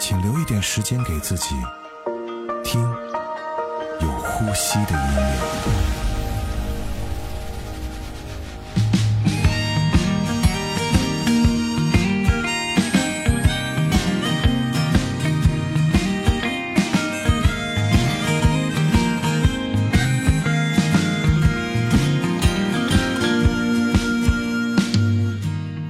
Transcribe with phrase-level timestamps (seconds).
[0.00, 1.54] 请留一点时间给自己，
[2.64, 2.80] 听
[4.00, 5.34] 有呼吸的音乐。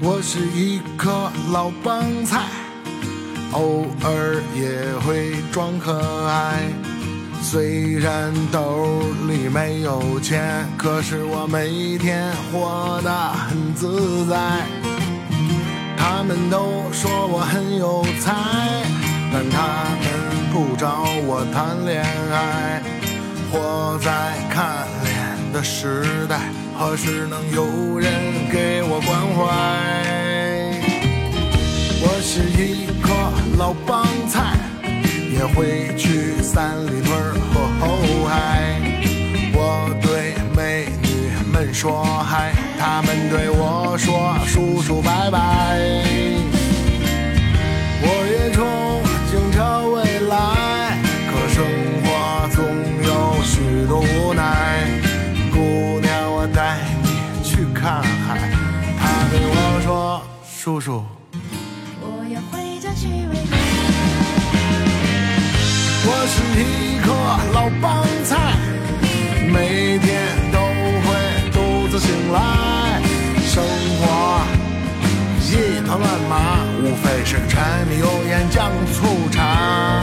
[0.00, 2.17] 我是一颗老帮。
[3.52, 6.62] 偶尔也会装可爱，
[7.42, 14.36] 虽然兜里没有钱，可是我每天活得很自在。
[15.96, 18.34] 他们都说我很有才，
[19.32, 20.06] 但他们
[20.52, 22.82] 不找我谈恋爱。
[23.50, 28.12] 活在看脸的时代，何时能有人
[28.52, 29.46] 给我关怀？
[32.00, 32.86] 我是一
[33.58, 34.56] 老帮菜，
[35.32, 37.10] 也会去三里屯
[37.50, 38.80] 和后海。
[39.52, 45.76] 我对美女们说嗨，她们对我说叔叔拜拜。
[48.00, 48.62] 我也憧
[49.28, 51.66] 憬着未来，可生
[52.04, 52.06] 活
[52.54, 52.64] 总
[53.02, 54.86] 有许多无奈。
[55.50, 58.38] 姑娘，我带你去看海。
[59.00, 61.02] 她对我说，叔叔。
[66.56, 67.12] 一颗
[67.52, 68.36] 老帮菜，
[69.52, 70.08] 每天
[70.52, 71.06] 都会
[71.52, 73.02] 独自醒来。
[73.46, 73.62] 生
[73.98, 74.02] 活
[75.40, 80.02] 一团乱麻，无非是柴米油盐酱醋茶。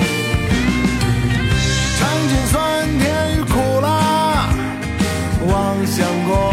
[1.98, 2.54] 尝尽酸
[3.00, 4.50] 甜与苦辣，
[5.48, 5.54] 妄
[5.86, 6.45] 想过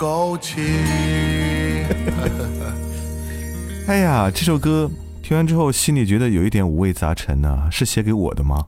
[0.00, 0.56] 枸杞。
[3.86, 4.90] 哎呀，这首歌
[5.22, 8.64] 听完之后，心里觉得有一点五味杂陈呢、是写给我的吗？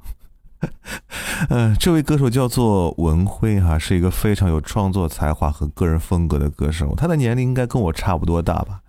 [1.49, 6.95] 呃，这位歌手叫做文辉哈，是一个非常有创作才华和个人风格的歌手。
[6.95, 8.83] 他的年龄应该跟我差不多大吧？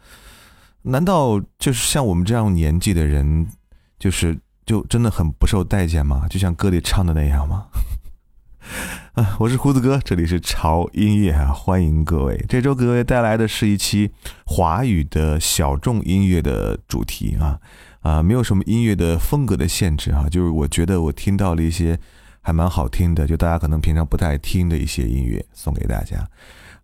[0.81, 3.47] 难道就是像我们这样年纪的人，
[3.97, 6.27] 就是就真的很不受待见吗？
[6.29, 7.67] 就像歌里唱的那样吗？
[9.13, 12.43] 啊，我是胡子哥，这里是潮音乐啊，欢迎各位。
[12.49, 14.09] 这周各位带来的是一期
[14.43, 17.59] 华语的小众音乐的主题啊
[18.01, 21.99] 啊，没有什么音乐的风格的限制啊，就是我觉得我听到了一些
[22.41, 26.27] 还蛮好听的，就大家可能平常不太听的一些音乐，送给大家。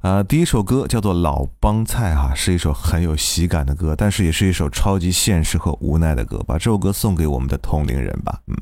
[0.02, 6.38] 啊，第一首歌叫做《老帮菜》哈，是一首很有喜感的歌，但是也是一首超级现实和无奈的歌。
[6.46, 8.56] 把这首歌送给我们的同龄人吧，嗯。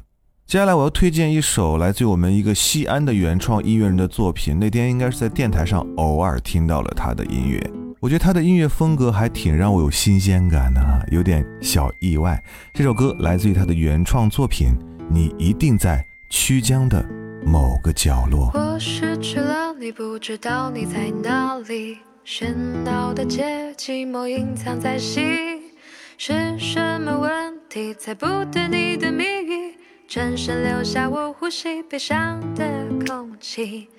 [0.47, 4.57] 接下来我要推荐一首来自于我们一个西安的原创音乐人的作品。
[4.57, 7.61] 那天应该是在电台上偶尔听到了他的音乐，
[7.99, 12.41] 我觉得他的音乐风格还挺让我有新鲜感的，有点小意外。
[12.73, 14.69] 这首歌来自于他的原创作品，
[15.11, 17.05] 你一定在曲江的
[17.45, 18.49] 某个角落。
[18.53, 21.97] 我失去了你，不知道你在哪里。
[22.25, 22.53] 喧
[22.85, 25.25] 闹的街，寂寞隐藏在心，
[26.17, 29.66] 是什么问题猜不对你的谜语？
[30.07, 32.63] 转身留下我呼吸悲伤的
[33.05, 33.89] 空气，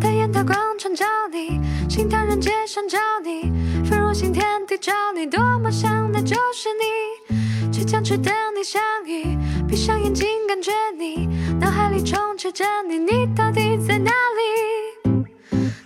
[0.00, 3.52] 大雁塔广场找你，新唐人街上找你，
[3.84, 9.36] 飞入新天地找你，多么想的就是你，倔强去等你相遇，
[9.68, 11.28] 闭上眼睛感觉你，
[11.60, 15.20] 脑海里充斥着你，你到底在哪里？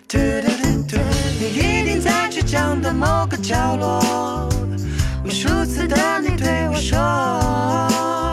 [0.07, 1.03] 嘟嘟嘟嘟，
[1.41, 4.49] 你一定在倔强的某个角落，
[5.25, 8.24] 无数次的你对我说。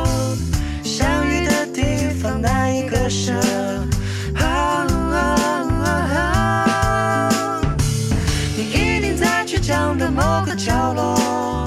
[8.56, 11.66] 你一定在倔强的某个角落，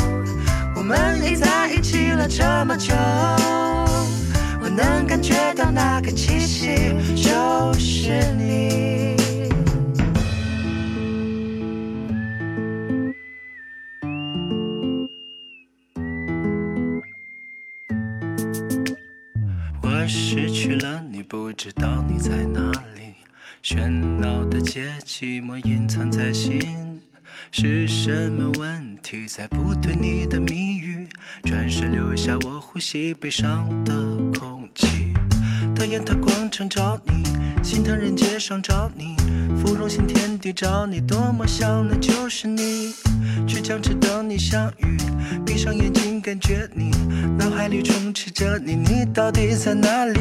[0.74, 2.94] 我们已在一起了这么久，
[4.62, 9.13] 我能感觉到那个气息就是你。
[21.24, 23.14] 不知道你在哪里。
[23.62, 23.88] 喧
[24.18, 27.00] 闹的街，寂寞隐藏在心。
[27.50, 31.08] 是什么问题在不对你的谜语？
[31.44, 33.94] 转身留下我呼吸悲伤的。
[35.74, 37.24] 大雁塔广场找你，
[37.62, 39.16] 新唐人街上找你，
[39.60, 42.94] 芙蓉新天地找你，多么想那就是你。
[43.46, 44.96] 去江池等你相遇，
[45.44, 46.90] 闭上眼睛感觉你，
[47.36, 50.20] 脑海里充斥着你，你到底在哪里？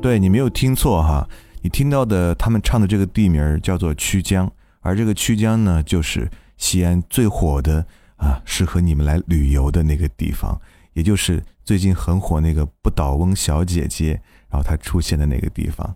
[0.00, 1.28] 对你没有听错哈，
[1.60, 4.50] 你听到的他们唱的这个地名叫做曲江，
[4.80, 7.84] 而这个曲江呢，就是西安最火的
[8.16, 10.58] 啊，适合你们来旅游的那个地方，
[10.94, 15.94] 也就是最近很火那个不倒翁小姐姐，然后她出现的那个地方。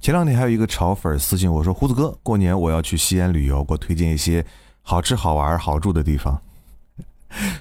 [0.00, 4.44] 前两天还有一个潮粉私信我说：“胡子哥，过年我要去西安旅游，给我推荐一些
[4.82, 6.42] 好吃、好玩、好住的地方。”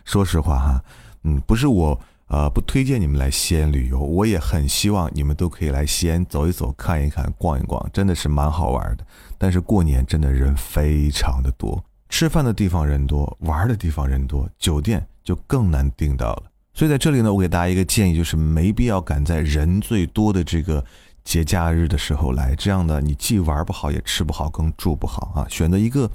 [0.06, 0.84] 说实话哈，
[1.24, 2.00] 嗯，不是我。
[2.32, 9.06] 呃，不推荐你们来西安旅游，我也很希望你们都可以来西安走一走、看一看、逛一逛，真的是蛮好玩的。
[9.38, 16.44] 但是过年真的人非常的多，吃饭的地方人多，玩的地方人多，酒店就更难订到了。
[16.74, 20.82] 所以在这里呢，我给大家一个建议，就是没必要赶在人最多的这个
[21.26, 25.46] 节假日的时候来，这样呢你既玩不好，也吃不好，更住不好啊。
[25.50, 26.10] 选择一个。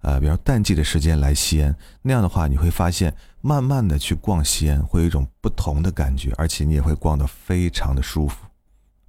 [0.00, 8.46] 呃，比如淡季的时间来西安，那样的话你会发现，慢慢的去逛西安会有一种不同的感觉，而且你也会逛得非常的舒服。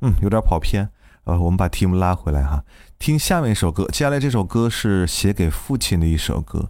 [0.01, 0.87] 嗯，有点跑偏，
[1.23, 2.63] 呃，我们把题目拉回来哈，
[2.97, 3.85] 听下面一首歌。
[3.91, 6.69] 接下来这首歌是写给父亲的一首歌。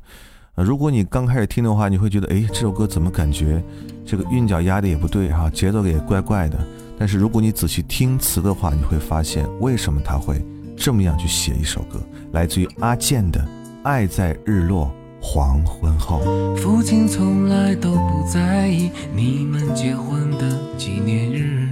[0.55, 3.63] 呃，如果你刚开始听的话，你会觉得，哎，这首歌怎么感觉
[4.05, 6.57] 这个韵脚压的也不对哈，节奏也怪怪的。
[6.97, 10.43] 但是如果你仔细听词的话，你会发现为什么他会
[10.75, 12.01] 这么样去写一首歌，
[12.31, 13.45] 来自于阿健的。
[13.81, 16.21] 爱在日落黄昏后。
[16.55, 21.67] 父亲从来都不在意你们结婚的纪念日。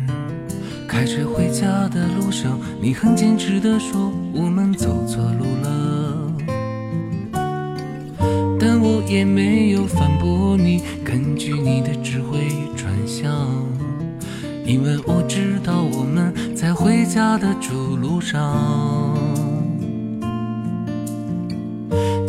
[0.87, 6.33] 开车回家的路上，你很坚持地说我们走错路了。
[8.59, 13.31] 但我也没有反驳你，根据你的指挥转向，
[14.65, 19.26] 因为我知道我们在回家的主路上。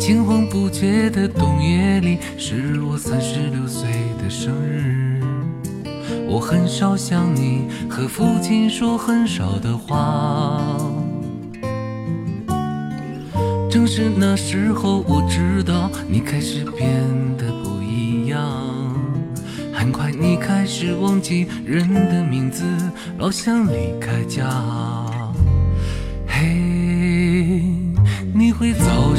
[0.09, 3.87] 青黄不接的冬夜里，是我三十六岁
[4.19, 5.21] 的生日。
[6.27, 10.75] 我很少想你，和父亲说很少的话。
[13.69, 16.89] 正是那时候，我知道你开始变
[17.37, 18.41] 得不一样。
[19.71, 22.63] 很快，你开始忘记人的名字，
[23.19, 25.05] 老想离开家。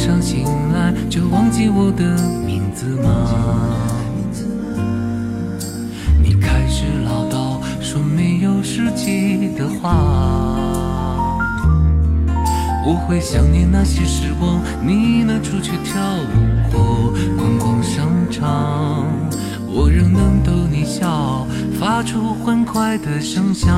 [0.00, 2.16] 上醒来就忘记我的
[2.46, 3.10] 名字吗？
[6.22, 9.94] 你开始唠叨，说没有实际的话。
[12.82, 19.04] 我会想念那些时光，你能出去跳舞或逛逛商场，
[19.68, 21.46] 我仍能逗你笑，
[21.78, 23.68] 发出欢快的声响。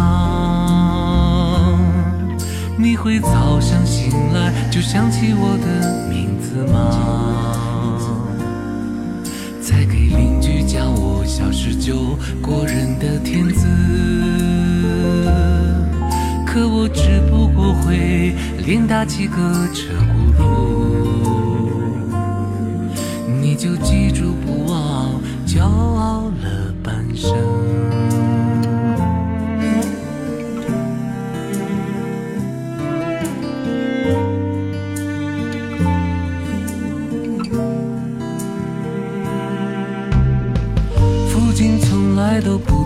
[2.76, 6.91] 你会早上醒来就想起我的名字吗？
[9.61, 13.67] 再给邻居讲我小时就过人的天资。
[16.47, 18.35] 可我只不过会
[18.67, 19.37] 连打几个
[19.73, 20.43] 车轱辘，
[23.41, 27.62] 你就记住不忘，骄傲了半生。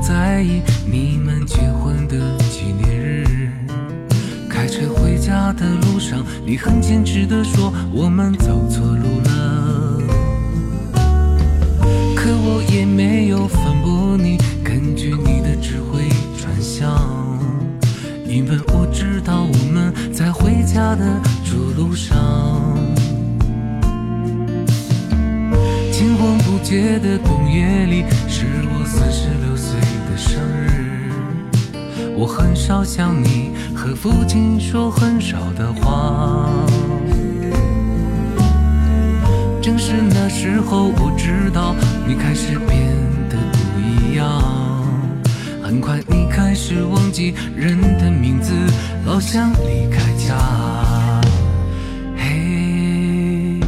[0.07, 3.51] 在意你们结婚的纪念日。
[4.49, 10.01] 开车回家的路上，你很坚持地说我们走错路了。
[12.15, 16.09] 可我也没有反驳你，根据你的指挥
[16.41, 16.89] 转向，
[18.29, 22.17] 因为我知道我们在回家的主路上。
[25.91, 28.05] 青黄不接的冬夜里，
[30.27, 31.11] 生日。
[32.17, 36.51] 我很少想你，和父亲说很少的话。
[39.63, 41.75] 正是那时候，我知道
[42.07, 42.87] 你开始变
[43.29, 44.43] 得不一样。
[45.63, 48.53] 很快，你开始忘记人的名字，
[49.05, 50.37] 老想离开家。
[52.17, 53.61] 嘿，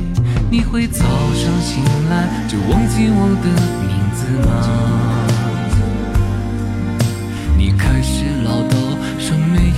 [0.51, 3.49] 你会早上醒来就忘记我的
[3.83, 4.98] 名字吗？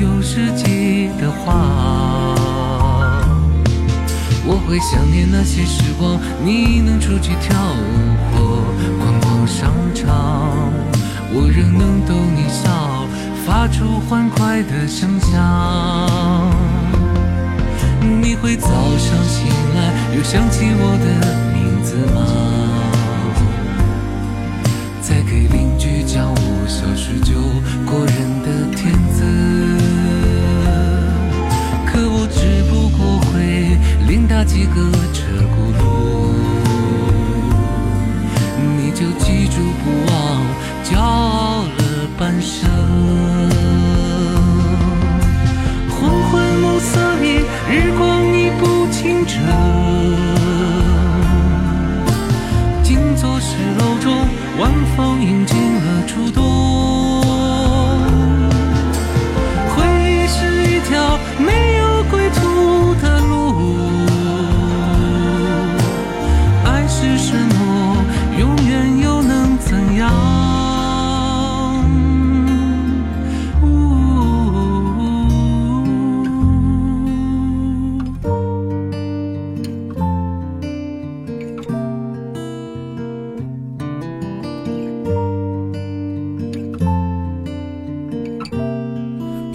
[0.01, 2.35] 有实际的话。
[4.47, 8.65] 我会想念那些时光，你能出去跳舞或
[8.99, 10.09] 逛逛商场，
[11.33, 13.07] 我仍能逗你笑，
[13.47, 15.31] 发出欢快的声响。
[18.01, 21.07] 你会早上醒来又想起我的
[21.53, 22.19] 名字吗？
[25.03, 27.60] 再给邻居讲我小时就
[34.53, 34.75] 几个
[35.13, 35.23] 车
[35.55, 35.85] 轱辘，
[38.77, 40.13] 你就记住不忘，
[40.83, 41.79] 骄傲了
[42.19, 42.70] 半生。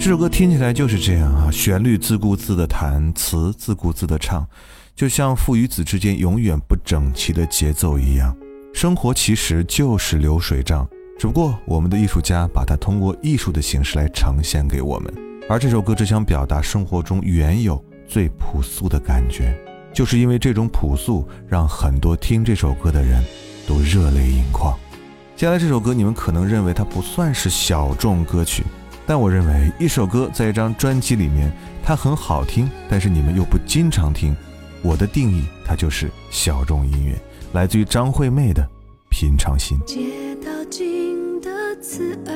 [0.06, 4.46] 这首歌听起来就是这样啊，旋律自顾自的弹，词自顾自的唱，
[4.94, 8.32] 就像父与子之间永远不整齐的节奏一样。
[8.72, 15.12] 生活其实就是流水账，只不过我们的艺术家把它通过艺术的形式来呈现给我们。
[15.48, 19.58] 而这首歌只想表达生活中原有最朴素的感觉，
[19.92, 23.24] 就是因为这种朴素，让很多听这首歌的人
[23.66, 24.72] 都热泪盈眶。
[25.34, 28.62] 接下来这首歌，你们可能认为它不算是小众歌曲。
[29.06, 31.50] 但我认为，一首歌在一张专辑里面，
[31.82, 34.34] 它很好听，但是你们又不经常听，
[34.82, 37.14] 我的定义它就是小众音乐。
[37.52, 38.62] 来自于张惠妹的
[39.08, 39.78] 《平常心》。
[39.84, 41.48] 街道尽的
[41.80, 42.34] 刺耳，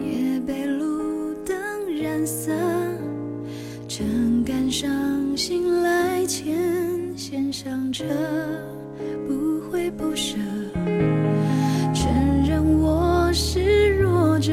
[0.00, 1.56] 也被路灯
[2.02, 2.52] 染色。
[3.86, 4.90] 正赶上
[5.36, 6.52] 醒来前，
[7.16, 8.04] 先上车，
[9.28, 10.36] 不会不舍。
[11.94, 14.52] 承认我是弱者，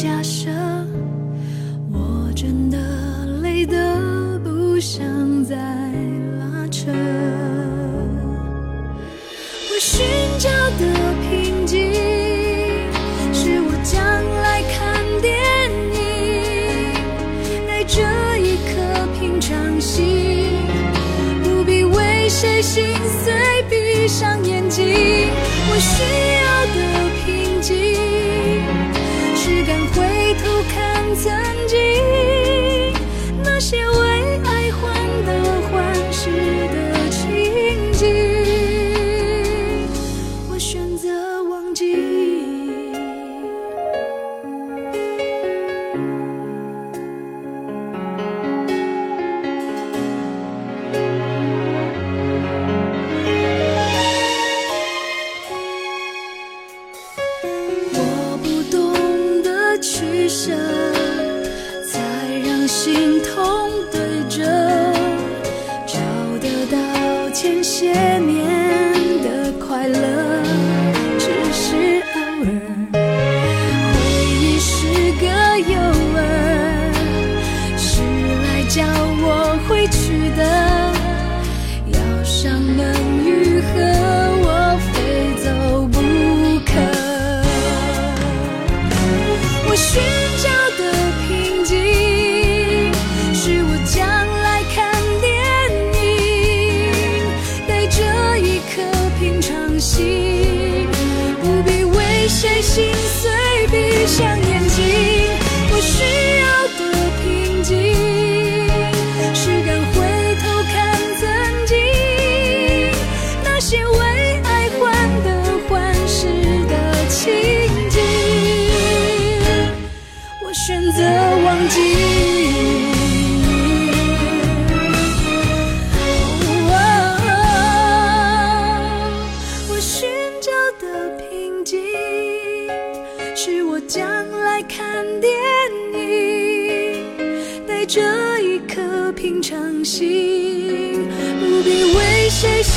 [0.00, 0.48] 假设。
[1.92, 2.78] 我真的
[3.42, 5.04] 累得不想
[5.44, 5.56] 再
[6.38, 6.92] 拉扯。
[9.68, 10.06] 我寻
[10.38, 10.86] 找的
[11.28, 11.92] 平静，
[13.32, 14.00] 是我将
[14.40, 15.34] 来看电
[15.98, 16.94] 影，
[17.66, 18.00] 带着
[18.38, 20.52] 一颗平常心，
[21.42, 23.34] 不必为谁心碎，
[23.68, 24.84] 闭上眼睛。
[25.70, 26.37] 我需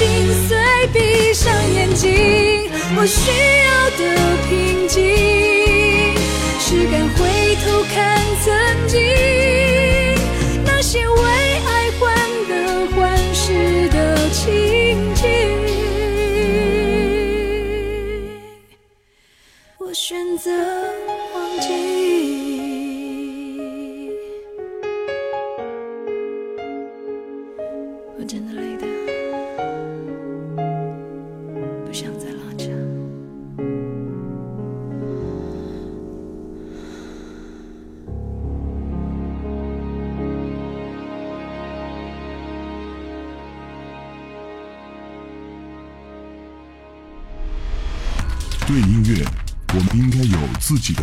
[0.01, 0.07] 心
[0.47, 0.57] 碎，
[0.91, 2.09] 闭上眼睛。
[2.97, 3.29] 我需
[3.67, 4.01] 要的
[4.49, 4.99] 平静，
[6.59, 7.19] 是敢回
[7.63, 7.95] 头看
[8.43, 8.47] 曾
[8.87, 8.99] 经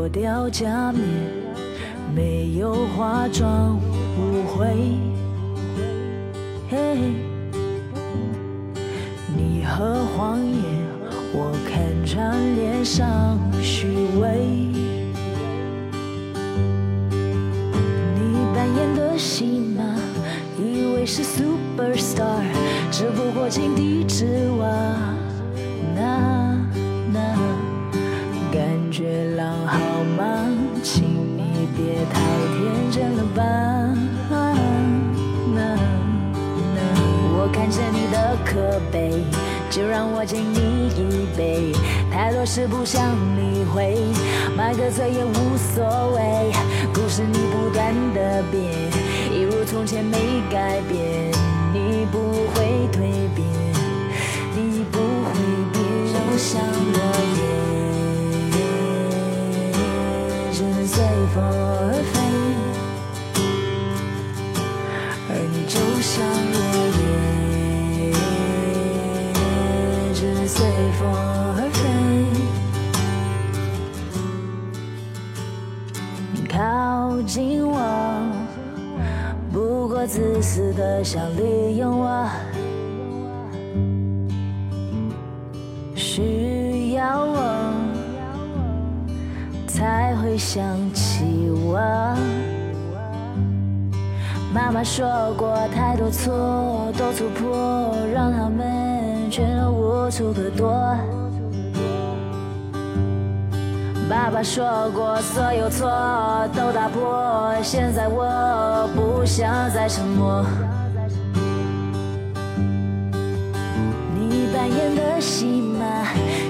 [0.00, 1.04] 脱掉假面，
[2.14, 3.76] 没有化妆
[4.16, 4.96] 误会。
[6.70, 6.96] 嘿，
[9.36, 10.56] 你和谎言，
[11.34, 14.38] 我看穿脸上虚伪。
[18.16, 19.84] 你扮演的戏码，
[20.58, 22.40] 以为是 super star，
[22.90, 25.19] 只不过井底之蛙。
[38.50, 39.12] 可悲，
[39.70, 41.72] 就让我敬你一杯。
[42.10, 43.00] 太多事不想
[43.36, 43.96] 理会，
[44.56, 45.84] 买个醉也无所
[46.16, 46.50] 谓。
[46.92, 48.60] 故事你不断的变，
[49.32, 51.30] 一如从前没改变，
[51.72, 52.18] 你不
[52.52, 52.98] 会蜕
[53.36, 53.46] 变，
[54.56, 55.30] 你不会
[55.72, 55.80] 变，
[56.12, 56.98] 就像落
[57.36, 57.40] 叶，
[60.52, 60.98] 只能随
[61.32, 62.18] 风而飞，
[65.28, 66.18] 而你就像
[66.50, 66.58] 落
[70.52, 70.66] 随
[70.98, 71.00] 风
[71.56, 71.80] 而飞。
[76.48, 77.78] 靠近我，
[79.52, 82.28] 不过自私的想利用我，
[85.94, 87.72] 需要我
[89.68, 90.60] 才会想
[90.92, 91.78] 起我。
[94.52, 95.06] 妈妈说
[95.38, 98.66] 过，太多错都突破，让他们
[99.30, 100.68] 却都无处可躲。
[104.08, 105.88] 爸爸说过，所有错
[106.52, 107.54] 都打破。
[107.62, 110.44] 现在我不想再沉默。
[114.16, 115.86] 你扮演的戏码，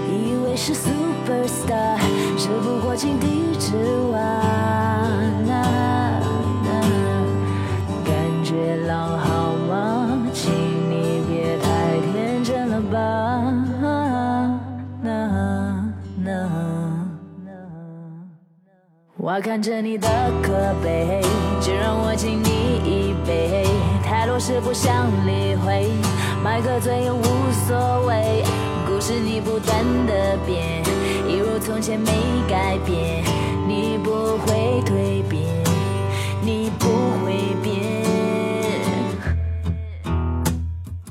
[0.09, 1.99] 以为是 super star，
[2.39, 3.77] 只不过井底之
[4.13, 4.90] 蛙。
[19.23, 20.09] 我看着你的
[20.43, 21.21] 可悲，
[21.61, 22.49] 就让我敬你
[22.87, 23.67] 一杯。
[24.03, 25.91] 太多事不想理会，
[26.43, 27.23] 买个醉也无
[27.67, 28.43] 所谓。
[28.87, 30.83] 故事你不断的变，
[31.29, 32.11] 一如从前没
[32.49, 33.23] 改变。
[33.69, 35.45] 你不会蜕变，
[36.43, 36.89] 你不
[37.23, 37.77] 会变。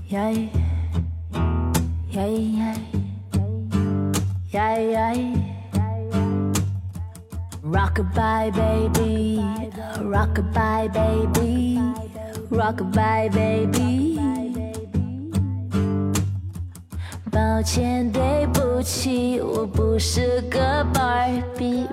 [0.09, 0.31] 呀
[2.09, 2.25] 呀呀
[4.51, 5.38] 呀呀呀。
[7.71, 9.39] Rockabye baby,
[10.01, 11.79] rockabye baby,
[12.49, 14.19] rockabye baby。
[17.31, 21.85] 抱歉，对不起，我不是个 Barbie。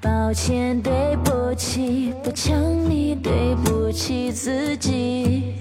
[0.00, 5.56] 抱歉，对不起，不抢你，对不起自己。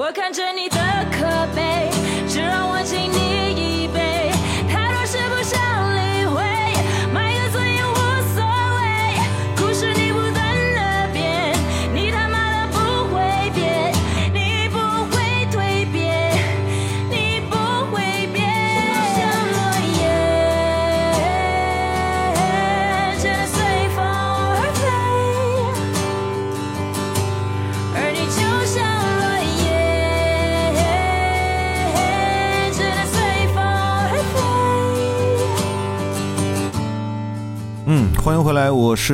[0.00, 0.78] 我看着你的
[1.12, 1.90] 可悲，
[2.26, 2.79] 只让我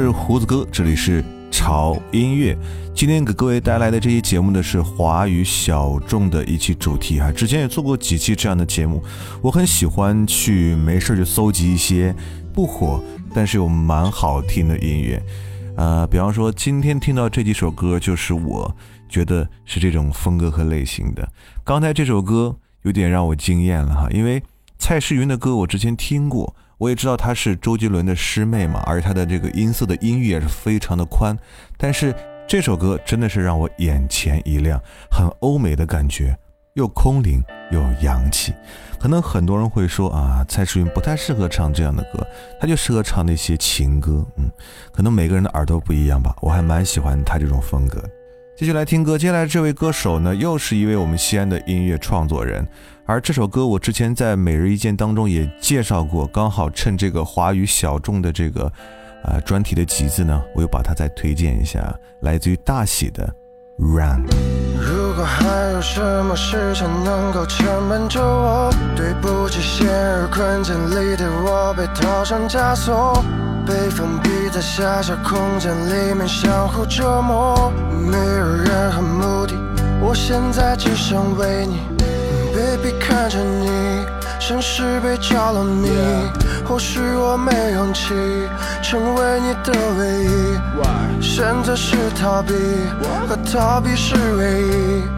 [0.02, 2.54] 是胡子哥，这里是潮音乐。
[2.94, 9.02] 今天给各位带来的这期节目呢是华语小众的一期主题哈，之前也做过几期这样的节目，
[9.40, 12.14] 我很喜欢去没事就搜集一些
[12.52, 13.02] 不火
[13.34, 15.22] 但是又蛮好听的音乐，
[15.78, 18.70] 呃，比方说今天听到这几首歌，就是我
[19.08, 21.26] 觉得是这种风格和类型的。
[21.64, 24.42] 刚才这首歌有点让我惊艳了哈，因为
[24.78, 26.54] 蔡诗芸的歌我之前听过。
[26.78, 31.36] 我也知道她是周杰伦的师妹嘛，而且她的这个音色的音域也是非常的宽。
[31.76, 32.14] 但是
[32.46, 36.36] 这首歌真的是让我眼前一亮，很欧美的感觉，
[36.74, 38.52] 又空灵又洋气。
[38.98, 42.26] 可能很多人会说啊，蔡诗芸不太适合唱这样的歌，
[42.60, 44.24] 她就适合唱那些情歌。
[44.36, 44.50] 嗯，
[44.92, 48.02] 可能每个人的耳朵不一样吧，我还蛮喜欢她这种风格。
[48.56, 52.66] 继续来听歌，接下来这位歌手呢，又是一位我们西安的音乐创作人。
[53.08, 58.70] 而这首歌我之前在每日一见当中也介绍过，刚好趁这个华语小众的这个
[59.22, 63.24] 呃专题的集子呢，我又把它再推荐一下，来自于大喜的
[63.96, 64.26] 《Run》。
[64.80, 69.86] 如果还有什么事情能够牵绊着我，对不起，陷
[70.20, 73.22] 入困境里的我被套上枷锁，
[73.64, 79.54] 被封闭在狭小空间里面相互折磨，没有任何目的，
[80.02, 81.78] 我现在只想为你。
[82.76, 84.04] Baby，看着你，
[84.38, 85.88] 像是被着了迷。
[86.66, 88.12] 或许我没勇气
[88.82, 90.58] 成为你的唯一，
[91.22, 92.52] 选择是逃避，
[93.26, 95.08] 和逃避是唯一。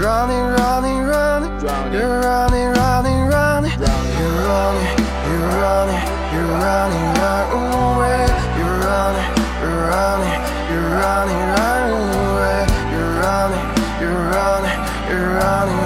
[0.00, 1.52] Running, running, running,
[1.92, 4.90] you're running, running, running, you're running,
[5.30, 6.02] you're running,
[6.34, 8.26] you're running, running away.
[8.58, 9.28] You're running,
[9.62, 10.34] you're running,
[10.68, 12.66] you're running, running away.
[12.90, 13.62] You're running,
[14.00, 15.78] you're running, you're running,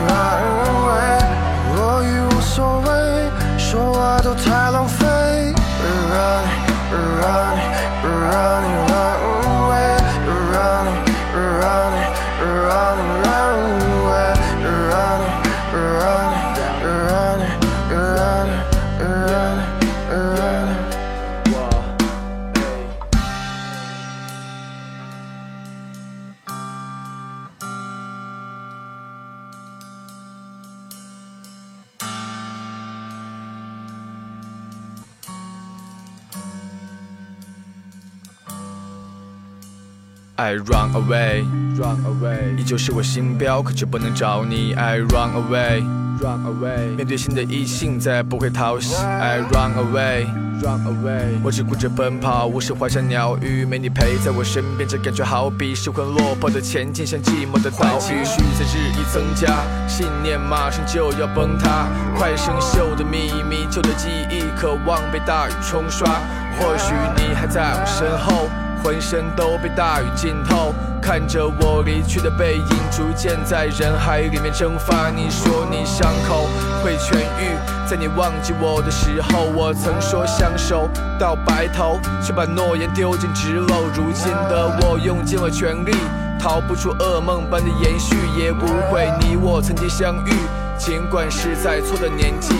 [4.35, 5.02] 太浪费。
[40.93, 41.45] Run away,
[41.77, 44.75] run away，依旧是我心标，可却不能找你。
[44.75, 45.83] I run away,
[46.21, 48.95] run away，面对新的异性再不会讨喜。
[48.97, 50.27] I run away,
[50.61, 58.01] run away，我只顾着奔跑，无视花香鸟语，没你陪在我身边，这感觉好比失魂落魄的前进，像寂寞的岛屿。
[58.01, 66.21] 情绪在日益增加，信念马上就要崩塌，快生锈的秘密，旧的记忆，渴望被大雨冲刷。
[66.59, 68.49] 或许你还在我身后。
[68.83, 75.09] 浑身都被大雨浸透，看着我离去的背影，逐渐在人海里面蒸发。
[75.09, 76.49] 你说你伤口
[76.83, 77.57] 会痊愈，
[77.89, 83.83] 在你忘记我的时候，我曾说相守到白头，却把诺言丢进纸篓。
[83.95, 85.93] 如今的我用尽了全力，
[86.41, 90.33] 逃不出噩梦般的延续，也不会你我曾经相遇，
[90.77, 92.55] 尽管是在错的年纪。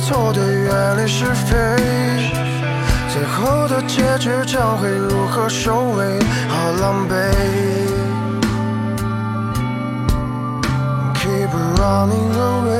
[0.00, 1.56] 错对，远离是非，
[3.12, 6.18] 最后的结局将会如何收尾？
[6.48, 7.12] 好狼狈。
[11.14, 12.77] Keep running away。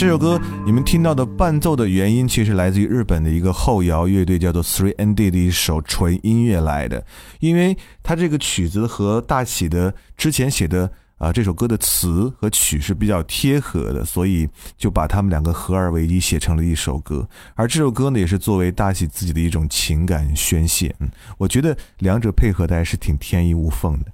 [0.00, 7.04] 这首歌你们听到的伴奏的原因，其实来自于日本的一个后摇乐队，叫做 Three ND 的一首纯音乐来的。
[7.38, 17.28] 因为它这个曲子和大喜的之前写的啊这首歌的词和曲是比较贴合的，所以就把他们两个合二为一写成了一首歌。
[17.54, 20.96] 而这首歌呢，也是作为大喜自己的一种情感宣泄。
[21.00, 24.06] 嗯，我觉得两者配合的还是挺天衣无缝的。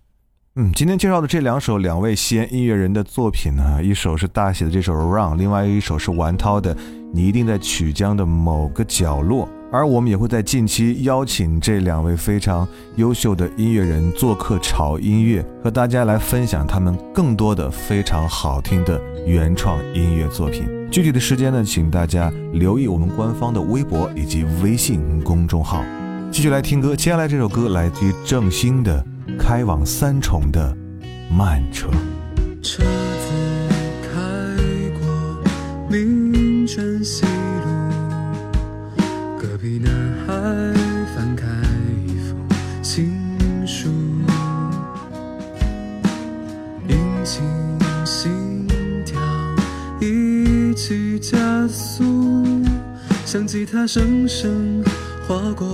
[0.58, 6.74] 嗯，今天介绍的这两首两位西安音乐人的作品呢，一首是大写的这首《Run》，另外一首是王涛的
[7.12, 9.44] 《你一定在曲江的某个角落》。
[9.70, 20.66] 而我们也会在近期邀请这两位非常优秀的音乐人做客潮音乐，和大家来分享他们更多的非常好听的原创音乐作品。
[20.90, 25.84] 具体的时间呢，请大家留意我们官方的微博以及微信公众号。
[26.30, 29.04] 继续来听歌，接下来这首歌来自于郑兴的。
[29.38, 30.76] 开往三重的
[31.30, 31.88] 慢车，
[32.62, 33.30] 车子
[34.02, 34.10] 开
[34.98, 35.06] 过
[35.88, 37.70] 民权西路，
[39.38, 39.92] 隔壁男
[40.26, 40.32] 孩
[41.14, 41.46] 翻开
[42.06, 42.36] 一封
[42.82, 43.12] 情
[43.66, 43.88] 书，
[46.88, 47.44] 引擎
[48.04, 48.66] 心
[49.04, 49.20] 跳
[50.00, 52.04] 一起加速，
[53.24, 54.82] 像吉他声声
[55.28, 55.72] 划过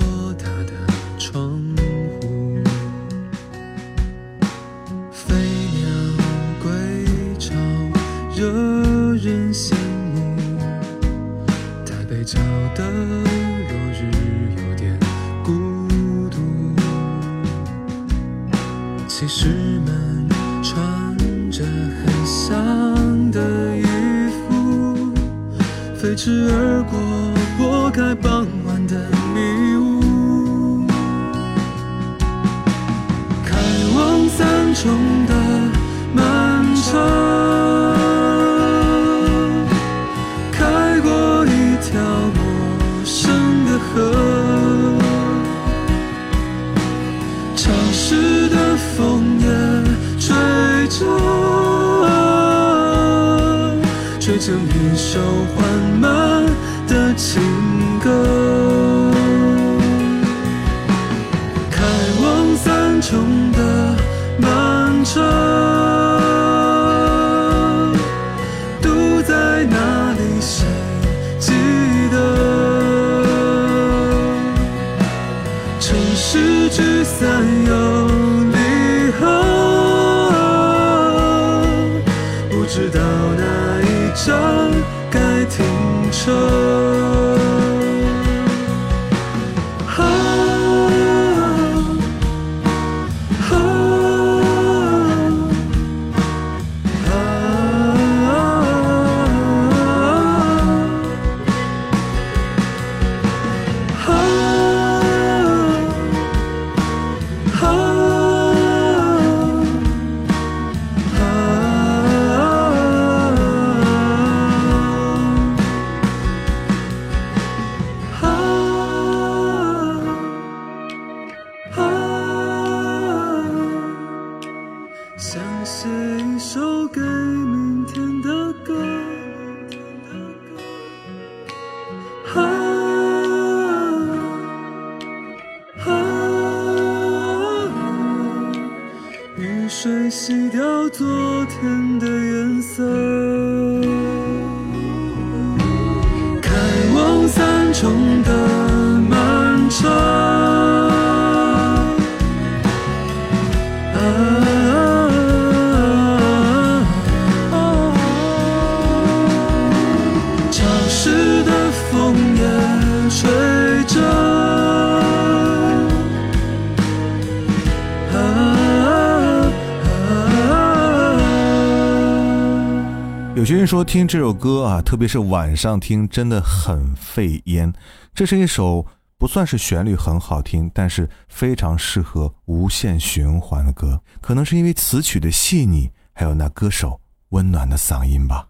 [173.84, 177.72] 听这首歌啊，特别是晚上听，真的很费烟。
[178.14, 178.86] 这是一首
[179.18, 184.00] 不算是旋律很好听，但是非常适合无限循环的歌。
[184.20, 188.48] 可能是因为词曲的细腻，还有那歌手温暖的嗓音吧。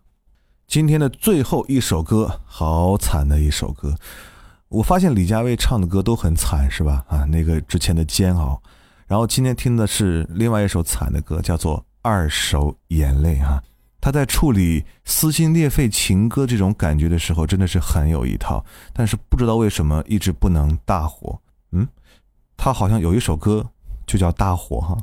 [0.66, 3.94] 今天的最后一首歌，好惨的一首歌。
[4.68, 7.04] 我发现李佳薇唱的歌都很惨，是吧？
[7.08, 8.60] 啊，那个之前的煎熬。
[9.06, 13.62] 然后今天听的是另外一首惨的歌，叫做《二手眼泪》哈。
[14.02, 18.64] 他在处理撕心裂肺情歌这种感觉的时候，真的是很有一套。
[18.92, 21.38] 但是不知道为什么一直不能大火。
[21.70, 21.86] 嗯，
[22.56, 23.64] 他好像有一首歌
[24.04, 24.98] 就叫大火哈。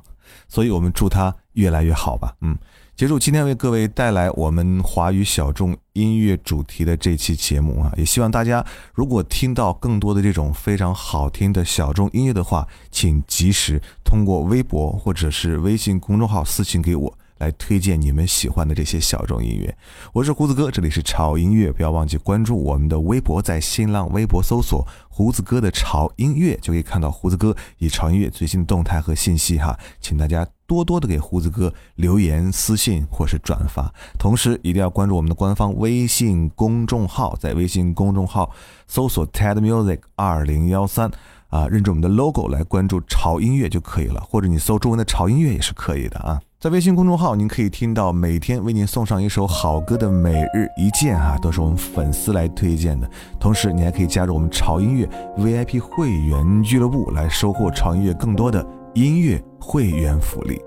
[0.49, 2.35] 所以我们祝他越来越好吧。
[2.41, 2.57] 嗯，
[2.93, 17.17] 结束今天为各位带来我们华语小众音乐主题的这期节目啊，也希望大家如果听到更多的这种非常好听的小众音乐的话，请及时通过微博或者是微信公众号私信给我。
[17.39, 19.75] 来推荐你们喜欢的这些小众音乐，
[20.11, 38.51] 我是胡子哥，这里是潮音乐，不要忘记关注我们的微博，在新浪微博搜索“胡子哥的潮音乐”，就可以看到胡子哥以潮音乐最新的动态和信息哈，请大家多多的给胡子哥留言、私信或是转发，同时一定要关注我们的官方微信公众号，在微信公众号
[38.85, 41.09] 搜索 “TED Music 二零幺三”
[41.47, 46.41] 啊，认准我们的 logo 来关注潮音乐就可以了，或者你搜中文的潮音乐也是可以的啊。
[46.59, 53.09] 在微信公众号，您可以听到每天为您送上一首好歌的每日一见哈，都是我们粉丝来推荐的。
[53.39, 58.61] 同时，你还可以加入我们潮音乐 VIP 会员俱乐部，来收获潮音乐更多的
[58.93, 60.61] 音乐会员福利。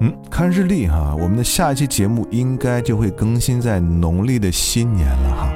[0.00, 5.52] 嗯，看日历哈，我们的下一期节目应该就会更新在农历的新年了哈。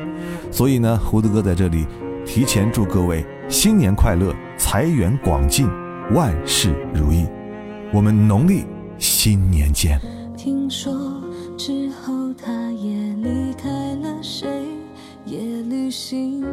[0.50, 1.86] 所以呢，胡子哥在这里
[2.26, 5.66] 提前祝各位新年快乐，财源广进，
[6.12, 7.26] 万事如意。
[7.90, 8.66] 我们农历。
[8.98, 10.00] 新年见。
[10.36, 10.92] 听说
[11.56, 14.48] 之后他也离开了，谁
[15.24, 16.44] 也旅行，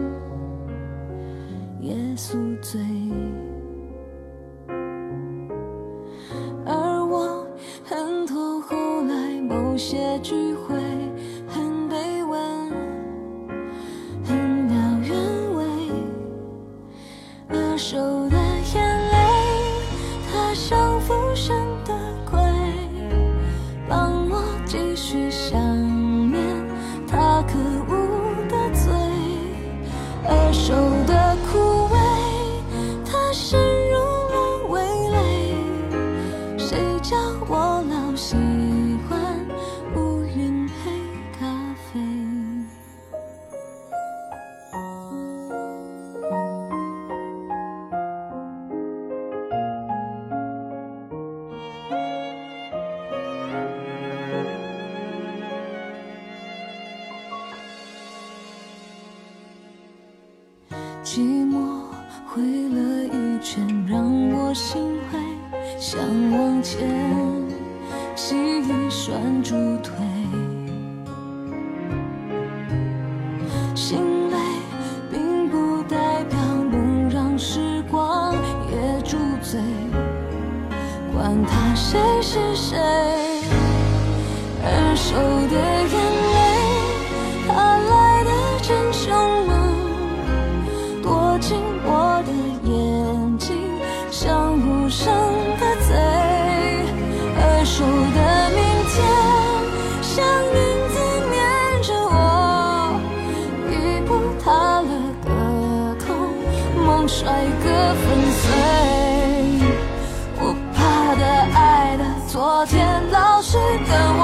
[1.79, 2.81] 也宿醉。
[6.65, 7.45] 而我
[7.83, 10.75] 恨透后来某些聚会，
[11.47, 12.37] 很卑微，
[14.23, 15.65] 很了原委，
[17.49, 17.97] 二手
[18.29, 18.37] 的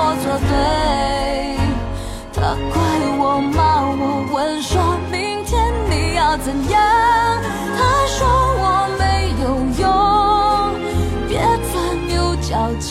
[0.02, 0.52] 我作对。
[2.34, 2.38] 他
[2.74, 2.76] 怪
[3.20, 6.02] 我、骂我、问说明天你。
[6.16, 6.80] 要怎样？
[7.78, 8.18] 他说
[8.62, 8.64] 我
[8.98, 9.04] 没
[9.42, 9.44] 有
[9.82, 9.84] 用，
[11.28, 11.32] 别
[11.72, 11.74] 钻
[12.08, 12.50] 牛角
[12.80, 12.90] 尖。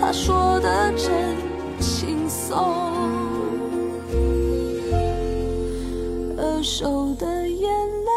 [0.00, 1.36] 他说的真
[1.78, 2.48] 轻松。
[6.36, 8.10] 二手的眼泪，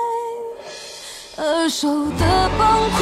[1.37, 3.01] 二手的崩溃，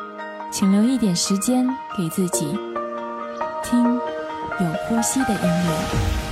[0.51, 1.65] 请留一点时间
[1.97, 2.45] 给自己，
[3.63, 6.30] 听有呼吸的音乐。